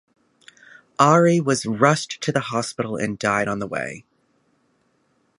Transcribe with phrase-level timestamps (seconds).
[0.99, 4.03] Arie was rushed to the hospital and died on the way.